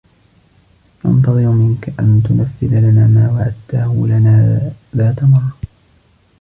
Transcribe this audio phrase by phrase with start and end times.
[1.05, 4.59] ننتظرُ منكَ أن تُنَفِّذَ لنا ما وعدتَه لنا
[4.95, 5.53] ذات مرة.